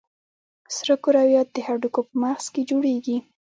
سره 0.75 0.93
کرویات 1.03 1.47
د 1.53 1.57
هډوکو 1.67 2.01
په 2.07 2.13
مغز 2.23 2.45
کې 2.53 2.61
جوړېږي. 2.69 3.17